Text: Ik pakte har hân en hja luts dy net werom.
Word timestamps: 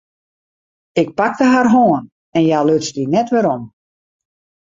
Ik 1.01 1.09
pakte 1.19 1.45
har 1.51 1.67
hân 1.73 2.03
en 2.35 2.43
hja 2.47 2.59
luts 2.67 2.89
dy 2.95 3.03
net 3.13 3.27
werom. 3.33 3.63